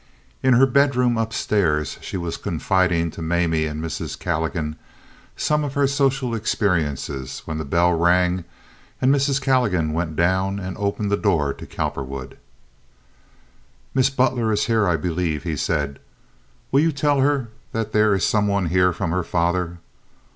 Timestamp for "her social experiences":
5.75-7.43